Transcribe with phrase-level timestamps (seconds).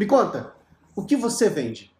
[0.00, 0.54] Me conta,
[0.96, 1.94] o que você vende?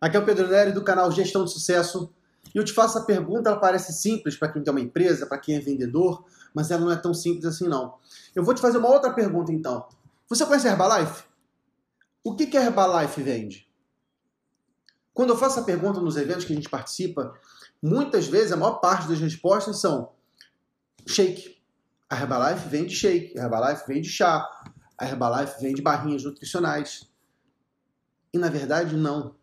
[0.00, 2.10] Aqui é o Pedro Nery do canal Gestão de Sucesso
[2.54, 5.36] e eu te faço a pergunta, ela parece simples para quem tem uma empresa, para
[5.36, 7.98] quem é vendedor, mas ela não é tão simples assim não.
[8.34, 9.86] Eu vou te fazer uma outra pergunta então.
[10.30, 11.24] Você conhece Herbalife?
[12.24, 13.70] O que, que a Herbalife vende?
[15.12, 17.38] Quando eu faço a pergunta nos eventos que a gente participa,
[17.82, 20.12] muitas vezes a maior parte das respostas são
[21.06, 21.58] shake.
[22.08, 24.48] A Herbalife vende shake, a Herbalife vende chá,
[24.98, 27.10] a Herbalife vende barrinhas nutricionais.
[28.32, 29.36] E na verdade, não.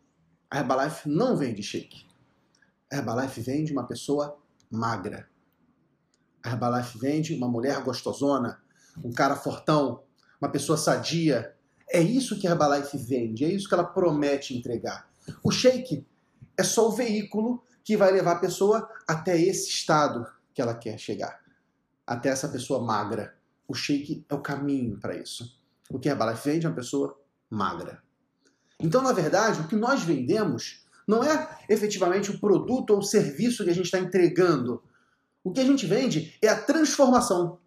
[0.50, 2.05] A Herbalife não vende shake.
[2.91, 4.38] A Herbalife vende uma pessoa
[4.70, 5.30] magra.
[6.44, 8.62] A Herbalife vende uma mulher gostosona,
[9.04, 10.04] um cara fortão,
[10.41, 11.55] uma pessoa sadia.
[11.90, 15.10] É isso que a Herbalife vende, é isso que ela promete entregar.
[15.44, 16.05] O shake
[16.58, 20.98] é só o veículo que vai levar a pessoa até esse estado que ela quer
[20.98, 21.40] chegar,
[22.05, 23.36] até essa pessoa magra.
[23.72, 25.58] O shake é o caminho para isso.
[25.90, 27.18] O que a Herbalife vende é uma pessoa
[27.50, 28.04] magra.
[28.78, 33.63] Então, na verdade, o que nós vendemos não é efetivamente o produto ou o serviço
[33.63, 34.84] que a gente está entregando.
[35.41, 37.60] O que a gente vende é a transformação.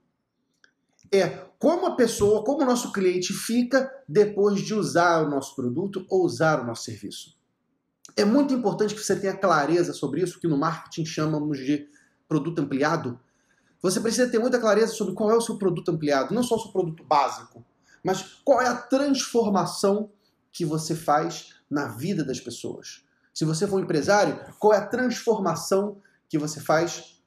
[1.10, 1.26] É
[1.58, 6.22] como a pessoa, como o nosso cliente fica depois de usar o nosso produto ou
[6.22, 7.34] usar o nosso serviço.
[8.14, 11.88] É muito importante que você tenha clareza sobre isso, que no marketing chamamos de
[12.28, 13.18] produto ampliado.
[13.84, 16.58] Você precisa ter muita clareza sobre qual é o seu produto ampliado, não só o
[16.58, 17.62] seu produto básico,
[18.02, 20.08] mas qual é a transformação
[20.50, 23.04] que você faz na vida das pessoas.
[23.34, 25.98] Se você for um empresário, qual é a transformação
[26.30, 27.20] que você faz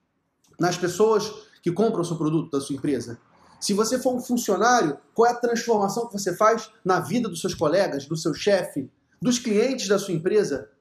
[0.59, 3.19] nas pessoas que compram o seu produto da sua empresa?
[3.61, 7.39] Se você for um funcionário, qual é a transformação que você faz na vida dos
[7.39, 8.89] seus colegas, do seu chefe,
[9.22, 10.72] dos clientes da sua empresa?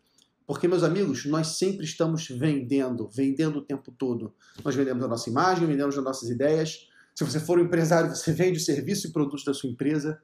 [0.46, 4.32] Porque, meus amigos, nós sempre estamos vendendo, vendendo o tempo todo.
[4.64, 6.88] Nós vendemos a nossa imagem, vendemos as nossas ideias.
[7.14, 10.22] Se você for um empresário, você vende o serviço e produtos da sua empresa.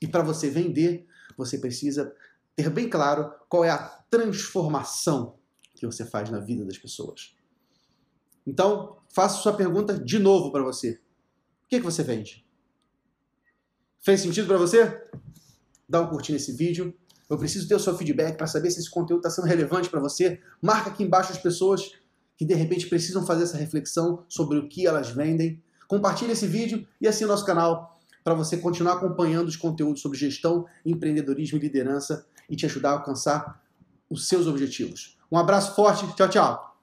[0.00, 1.06] E para você vender,
[1.38, 2.14] você precisa
[2.54, 3.78] ter bem claro qual é a
[4.10, 5.38] transformação
[5.74, 7.34] que você faz na vida das pessoas.
[8.46, 11.00] Então, faço sua pergunta de novo para você.
[11.64, 12.46] O que, é que você vende?
[14.00, 15.02] Fez sentido para você?
[15.88, 16.94] Dá um curtir nesse vídeo.
[17.28, 20.00] Eu preciso ter o seu feedback para saber se esse conteúdo está sendo relevante para
[20.00, 20.40] você.
[20.60, 21.92] Marca aqui embaixo as pessoas
[22.36, 25.62] que de repente precisam fazer essa reflexão sobre o que elas vendem.
[25.86, 30.66] Compartilhe esse vídeo e assine nosso canal para você continuar acompanhando os conteúdos sobre gestão,
[30.84, 33.62] empreendedorismo e liderança e te ajudar a alcançar
[34.08, 35.18] os seus objetivos.
[35.30, 36.73] Um abraço forte, tchau, tchau!